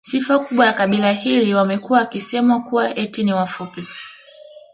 Sifa 0.03 0.39
kubwa 0.39 0.65
ya 0.65 0.73
kabila 0.73 1.11
hili 1.11 1.53
wamekuwa 1.53 1.99
wakisemwa 1.99 2.59
kuwa 2.61 2.95
eti 2.97 3.23
ni 3.23 3.33
wafupi 3.33 3.87